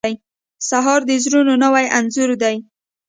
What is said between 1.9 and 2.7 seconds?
انځور دی.